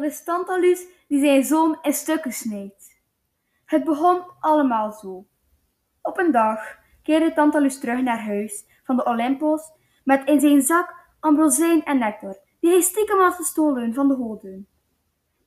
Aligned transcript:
dat 0.00 0.10
is 0.10 0.24
Tantalus 0.24 0.86
die 1.08 1.20
zijn 1.20 1.44
zoon 1.44 1.78
in 1.82 1.92
stukken 1.92 2.32
snijdt. 2.32 2.96
Het 3.64 3.84
begon 3.84 4.22
allemaal 4.40 4.92
zo. 4.92 5.26
Op 6.02 6.18
een 6.18 6.30
dag 6.30 6.78
keerde 7.02 7.32
Tantalus 7.32 7.78
terug 7.78 8.02
naar 8.02 8.24
huis 8.24 8.64
van 8.84 8.96
de 8.96 9.04
Olympos 9.04 9.62
met 10.04 10.28
in 10.28 10.40
zijn 10.40 10.62
zak 10.62 10.94
ambrosijn 11.20 11.84
en 11.84 11.98
nectar, 11.98 12.36
die 12.60 12.70
hij 12.70 12.80
stiekem 12.80 13.18
had 13.18 13.34
gestolen 13.34 13.94
van 13.94 14.08
de 14.08 14.14
goden. 14.14 14.66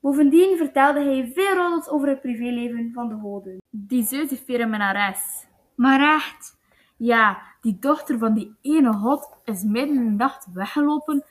Bovendien 0.00 0.56
vertelde 0.56 1.04
hij 1.04 1.30
veel 1.34 1.54
roddels 1.54 1.88
over 1.88 2.08
het 2.08 2.20
privéleven 2.20 2.90
van 2.94 3.08
de 3.08 3.18
goden. 3.22 3.62
Die 3.70 4.06
een 4.10 4.70
minnares. 4.70 5.46
Maar 5.74 6.14
echt, 6.14 6.58
Ja, 6.96 7.42
die 7.60 7.78
dochter 7.78 8.18
van 8.18 8.34
die 8.34 8.56
ene 8.60 8.92
god 8.92 9.30
is 9.44 9.62
midden 9.62 9.96
in 9.96 10.04
de 10.04 10.10
nacht 10.10 10.46
weggelopen. 10.52 11.24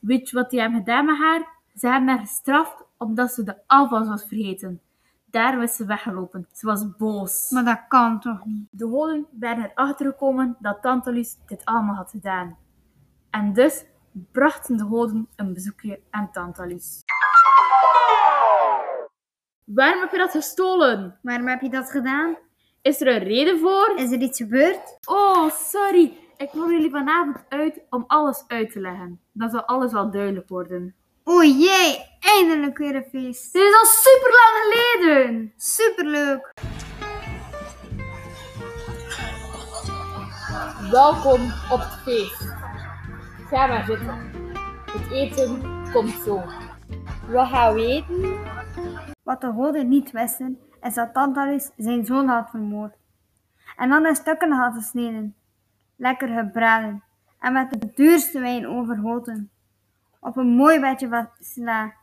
Weet 0.00 0.28
je 0.30 0.36
wat 0.36 0.50
die 0.50 0.60
hebben 0.60 0.78
gedaan 0.78 1.04
met 1.04 1.16
haar? 1.16 1.59
Ze 1.74 1.88
hebben 1.88 2.08
haar 2.08 2.18
gestraft 2.18 2.84
omdat 2.96 3.32
ze 3.32 3.42
de 3.42 3.56
afwas 3.66 4.08
was 4.08 4.24
vergeten. 4.24 4.80
Daarom 5.24 5.62
is 5.62 5.76
ze 5.76 5.84
weggelopen. 5.84 6.48
Ze 6.52 6.66
was 6.66 6.96
boos. 6.96 7.50
maar 7.50 7.64
dat 7.64 7.84
kan 7.88 8.20
toch 8.20 8.44
niet? 8.44 8.68
De 8.70 8.86
goden 8.86 9.26
werden 9.38 9.70
erachter 9.70 10.06
gekomen 10.06 10.56
dat 10.58 10.82
Tantalus 10.82 11.36
dit 11.46 11.64
allemaal 11.64 11.94
had 11.94 12.10
gedaan. 12.10 12.56
En 13.30 13.52
dus 13.52 13.84
brachten 14.32 14.76
de 14.76 14.84
goden 14.84 15.28
een 15.36 15.54
bezoekje 15.54 16.00
aan 16.10 16.30
Tantalus. 16.32 17.02
Waarom 19.64 20.00
heb 20.00 20.10
je 20.10 20.18
dat 20.18 20.30
gestolen? 20.30 21.18
Waarom 21.22 21.48
heb 21.48 21.60
je 21.60 21.70
dat 21.70 21.90
gedaan? 21.90 22.36
Is 22.82 23.00
er 23.00 23.08
een 23.08 23.22
reden 23.22 23.58
voor? 23.58 23.92
Is 23.96 24.12
er 24.12 24.20
iets 24.20 24.38
gebeurd? 24.38 24.98
Oh, 25.04 25.50
sorry. 25.50 26.18
Ik 26.36 26.52
nodig 26.52 26.70
jullie 26.70 26.90
vanavond 26.90 27.44
uit 27.48 27.80
om 27.90 28.04
alles 28.06 28.44
uit 28.46 28.72
te 28.72 28.80
leggen. 28.80 29.20
Dan 29.32 29.50
zal 29.50 29.64
alles 29.64 29.92
wel 29.92 30.10
duidelijk 30.10 30.48
worden. 30.48 30.94
O 31.32 31.42
jee, 31.42 32.04
eindelijk 32.20 32.78
weer 32.78 32.94
een 32.94 33.04
feest. 33.10 33.52
Dit 33.52 33.62
is 33.62 33.78
al 33.78 33.84
super 33.84 34.30
lang 34.30 34.54
geleden. 34.62 35.52
Superleuk. 35.56 36.52
Welkom 40.90 41.40
op 41.70 41.78
het 41.78 42.00
feest. 42.02 42.54
Ga 43.48 43.66
maar 43.66 43.84
zitten. 43.84 44.30
Het 44.92 45.10
eten 45.10 45.62
komt 45.92 46.14
zo. 46.24 46.42
Wat 47.28 47.48
gaan 47.48 47.74
we 47.74 47.86
eten? 47.86 48.38
Wat 49.22 49.40
de 49.40 49.52
goden 49.52 49.88
niet 49.88 50.10
wisten, 50.10 50.58
is 50.82 50.94
dat 50.94 51.14
Tantalus 51.14 51.70
zijn 51.76 52.04
zoon 52.04 52.28
had 52.28 52.50
vermoord. 52.50 52.94
En 53.76 53.88
dan 53.88 54.06
in 54.06 54.16
stukken 54.16 54.52
had 54.52 54.74
gesneden, 54.74 55.34
lekker 55.96 56.28
gebraden 56.28 57.02
en 57.40 57.52
met 57.52 57.70
de 57.70 57.92
duurste 57.94 58.40
wijn 58.40 58.66
overgoten. 58.66 59.50
Op 60.20 60.36
een 60.36 60.46
mooi 60.46 60.80
bedje 60.80 61.08
van 61.08 61.28
sla. 61.38 61.94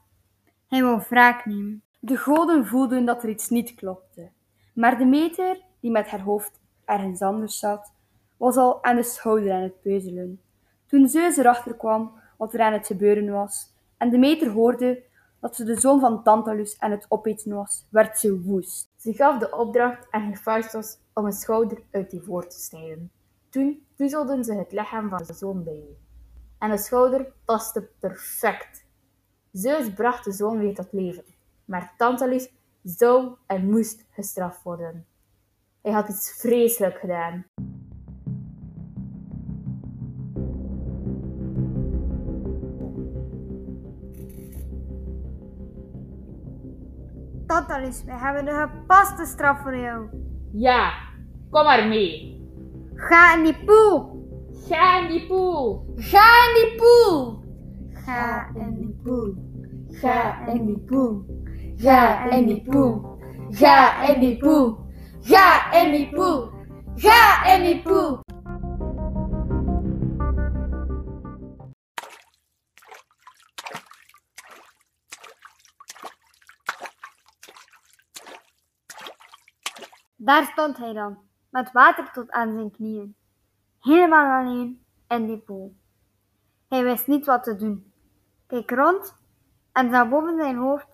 Hij 0.67 0.83
wou 0.83 1.01
wraak 1.09 1.45
nemen. 1.45 1.81
De 1.99 2.17
goden 2.17 2.65
voelden 2.65 3.05
dat 3.05 3.23
er 3.23 3.29
iets 3.29 3.49
niet 3.49 3.75
klopte, 3.75 4.29
maar 4.73 4.97
de 4.97 5.05
meter, 5.05 5.61
die 5.79 5.91
met 5.91 6.07
haar 6.07 6.21
hoofd 6.21 6.61
ergens 6.85 7.21
anders 7.21 7.59
zat, 7.59 7.93
was 8.37 8.55
al 8.55 8.83
aan 8.83 8.95
de 8.95 9.03
schouder 9.03 9.53
aan 9.53 9.61
het 9.61 9.81
peuzelen. 9.81 10.41
Toen 10.85 11.07
Zeus 11.07 11.37
erachter 11.37 11.75
kwam 11.75 12.11
wat 12.37 12.53
er 12.53 12.61
aan 12.61 12.73
het 12.73 12.87
gebeuren 12.87 13.31
was, 13.31 13.73
en 13.97 14.09
de 14.09 14.17
meter 14.17 14.49
hoorde 14.49 15.03
dat 15.39 15.55
ze 15.55 15.63
de 15.63 15.79
zoon 15.79 15.99
van 15.99 16.23
Tantalus 16.23 16.79
aan 16.79 16.91
het 16.91 17.05
opeten 17.09 17.55
was, 17.55 17.85
werd 17.89 18.19
ze 18.19 18.41
woest. 18.41 18.89
Ze 18.97 19.13
gaf 19.13 19.39
de 19.39 19.55
opdracht 19.55 20.07
aan 20.11 20.21
Hephaestus 20.21 20.97
om 21.13 21.25
een 21.25 21.31
schouder 21.31 21.81
uit 21.91 22.11
die 22.11 22.21
voor 22.21 22.47
te 22.47 22.59
snijden. 22.59 23.11
Toen 23.49 23.85
puzzelden 23.95 24.43
ze 24.43 24.53
het 24.53 24.71
lichaam 24.71 25.09
van 25.09 25.23
de 25.27 25.33
zoon 25.33 25.63
bij. 25.63 25.83
En 26.59 26.69
de 26.69 26.77
schouder 26.77 27.33
paste 27.45 27.89
perfect. 27.99 28.85
Zeus 29.51 29.93
bracht 29.93 30.23
de 30.23 30.31
zoon 30.31 30.57
weer 30.57 30.75
tot 30.75 30.91
leven, 30.91 31.23
maar 31.65 31.93
Tantalus 31.97 32.49
zou 32.83 33.35
en 33.45 33.69
moest 33.69 34.05
gestraft 34.09 34.63
worden. 34.63 35.05
Hij 35.81 35.91
had 35.91 36.09
iets 36.09 36.31
vreselijk 36.39 36.99
gedaan. 36.99 37.45
Tantalus, 47.47 48.03
wij 48.03 48.17
hebben 48.17 48.45
de 48.45 48.51
gepaste 48.51 49.25
straf 49.25 49.61
voor 49.61 49.77
jou. 49.77 50.07
Ja, 50.51 50.93
kom 51.49 51.63
maar 51.63 51.87
mee. 51.87 52.41
Ga 52.95 53.35
in 53.37 53.43
die 53.43 53.65
poel. 53.65 54.16
Ga 54.67 54.99
in 54.99 55.07
die 55.07 55.27
poel. 55.27 55.85
Ga 55.95 56.27
in 56.43 56.53
die 56.55 56.75
poel. 56.75 57.43
Ga 58.05 58.51
in 58.55 58.75
die 58.75 58.93
poel. 59.03 59.35
Ga 60.01 60.47
in 60.51 60.65
die 60.67 60.77
poel. 60.87 61.25
Ga 61.77 62.29
in 62.31 62.47
die 62.47 62.61
poel. 62.61 63.17
Ga 63.51 64.07
in 64.07 64.19
die 64.19 64.37
poel. 64.37 64.77
Ga 65.23 65.71
in 65.71 65.91
die 65.91 66.09
poel. 66.09 66.51
Ga 66.95 67.53
in 67.53 67.63
die 67.63 67.81
poel. 67.81 68.19
Daar 80.15 80.45
stond 80.45 80.77
hij 80.77 80.93
dan, 80.93 81.17
met 81.49 81.71
water 81.71 82.11
tot 82.11 82.31
aan 82.31 82.51
zijn 82.51 82.71
knieën, 82.71 83.16
helemaal 83.87 84.39
alleen 84.39 84.81
in 85.07 85.25
die 85.25 85.37
poel. 85.37 85.75
Hij 86.67 86.83
wist 86.83 87.07
niet 87.07 87.25
wat 87.25 87.43
te 87.43 87.55
doen, 87.55 87.91
keek 88.47 88.71
rond 88.71 89.15
en 89.71 89.89
zag 89.89 90.09
boven 90.09 90.37
zijn 90.37 90.55
hoofd 90.55 90.87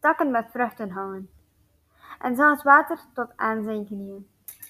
takken 0.00 0.30
met 0.30 0.50
vruchten 0.50 0.90
hangen, 0.90 1.30
en 2.20 2.36
zag 2.36 2.50
het 2.50 2.62
water 2.62 2.98
tot 3.14 3.32
aan 3.36 3.62
zijn 3.62 3.86
knieën. 3.86 4.26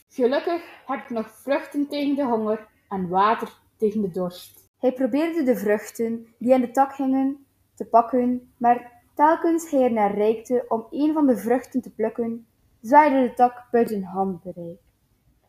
Gelukkig 0.09 0.62
heb 0.87 1.01
ik 1.01 1.11
nog 1.11 1.31
vruchten 1.31 1.89
tegen 1.89 2.15
de 2.15 2.25
honger 2.25 2.67
en 2.89 3.09
water 3.09 3.49
tegen 3.77 4.00
de 4.00 4.11
dorst. 4.11 4.69
Hij 4.79 4.93
probeerde 4.93 5.43
de 5.43 5.56
vruchten 5.56 6.27
die 6.39 6.55
aan 6.55 6.61
de 6.61 6.71
tak 6.71 6.97
hingen 6.97 7.47
te 7.75 7.85
pakken, 7.85 8.53
maar 8.56 8.93
telkens 9.15 9.71
hij 9.71 9.83
er 9.83 9.93
naar 9.93 10.15
reikte 10.15 10.65
om 10.69 10.87
een 10.91 11.12
van 11.12 11.27
de 11.27 11.37
vruchten 11.37 11.81
te 11.81 11.91
plukken, 11.91 12.47
zwaaide 12.81 13.29
de 13.29 13.35
tak 13.35 13.67
buiten 13.71 14.03
handbereik. 14.03 14.81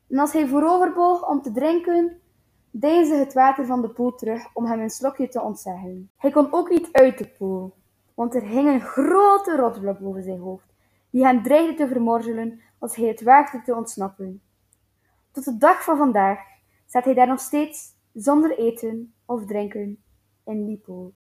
En 0.10 0.18
als 0.18 0.34
hij 0.34 0.48
vooroverboog 0.48 1.28
om 1.28 1.42
te 1.42 1.52
drinken, 1.52 2.20
deinsde 2.72 3.16
het 3.16 3.34
water 3.34 3.66
van 3.66 3.82
de 3.82 3.90
poel 3.90 4.16
terug 4.16 4.54
om 4.54 4.66
hem 4.66 4.80
een 4.80 4.90
slokje 4.90 5.28
te 5.28 5.42
ontzeggen. 5.42 6.10
Hij 6.18 6.32
kon 6.32 6.54
ook 6.54 6.70
niet 6.70 6.90
uit 6.92 7.18
de 7.18 7.28
poel, 7.28 7.74
want 8.14 8.36
er 8.36 8.44
hing 8.44 8.68
een 8.68 8.82
grote 8.82 9.56
rotsblok 9.56 10.00
boven 10.00 10.24
zijn 10.24 10.40
hoofd, 10.40 10.74
die 11.10 11.26
hem 11.26 11.44
dreigde 11.44 11.74
te 11.74 11.88
vermorzelen 11.88 12.62
als 12.80 12.96
hij 12.96 13.08
het 13.08 13.24
waagde 13.24 13.62
te 13.62 13.76
ontsnappen. 13.76 14.42
Tot 15.32 15.46
de 15.46 15.58
dag 15.58 15.84
van 15.84 15.98
vandaag 15.98 16.40
staat 16.88 17.06
hij 17.06 17.14
daar 17.14 17.28
nog 17.28 17.40
steeds 17.40 17.94
zonder 18.14 18.58
eten 18.58 19.14
of 19.26 19.46
drinken 19.46 20.04
in 20.46 20.66
die 20.66 20.78
poel. 20.78 21.14